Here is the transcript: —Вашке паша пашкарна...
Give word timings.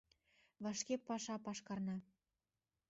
—Вашке 0.63 0.95
паша 1.07 1.35
пашкарна... 1.45 1.97